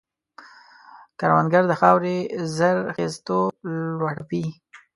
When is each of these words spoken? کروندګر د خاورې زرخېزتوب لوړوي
کروندګر 1.19 1.63
د 1.67 1.73
خاورې 1.79 2.17
زرخېزتوب 2.55 3.51
لوړوي 3.99 4.45